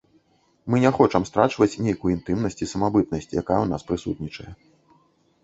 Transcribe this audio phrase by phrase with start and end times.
[0.73, 4.49] Мы не хочам страчваць нейкую інтымнасць і самабытнасць, якая ў нас прысутнічае.